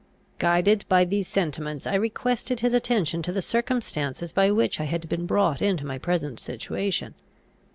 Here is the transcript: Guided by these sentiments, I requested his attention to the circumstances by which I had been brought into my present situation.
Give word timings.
Guided 0.39 0.83
by 0.89 1.05
these 1.05 1.27
sentiments, 1.27 1.85
I 1.85 1.93
requested 1.93 2.61
his 2.61 2.73
attention 2.73 3.21
to 3.21 3.31
the 3.31 3.39
circumstances 3.43 4.31
by 4.33 4.49
which 4.49 4.79
I 4.79 4.85
had 4.85 5.07
been 5.07 5.27
brought 5.27 5.61
into 5.61 5.85
my 5.85 5.99
present 5.99 6.39
situation. 6.39 7.13